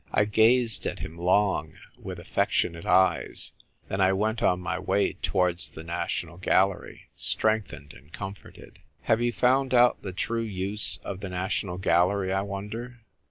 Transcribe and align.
"I 0.21 0.25
gazed 0.25 0.87
at 0.87 1.01
him 1.01 1.15
long, 1.15 1.75
with 1.95 2.17
affectionate 2.17 2.87
eyes; 2.87 3.53
then 3.87 4.01
I 4.01 4.13
went 4.13 4.41
on 4.41 4.59
my 4.59 4.79
way 4.79 5.13
towards 5.13 5.69
the 5.69 5.83
National 5.83 6.39
Galler}', 6.39 7.01
strengthened 7.15 7.93
and 7.93 8.11
comforted. 8.11 8.79
Have 9.01 9.21
you 9.21 9.31
found 9.31 9.75
out 9.75 10.01
the 10.01 10.11
true 10.11 10.41
use 10.41 10.97
of 11.03 11.19
the 11.19 11.29
National 11.29 11.77
Gallery, 11.77 12.33
I 12.33 12.41
wonder 12.41 13.01